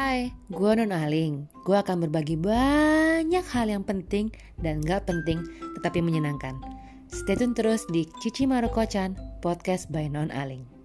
[0.00, 1.44] Hai, gue Non Aling.
[1.68, 5.44] Gue akan berbagi banyak hal yang penting dan gak penting
[5.76, 6.56] tetapi menyenangkan.
[7.12, 9.12] Stay tune terus di Cici Maroko-chan,
[9.44, 10.79] podcast by Non Aling.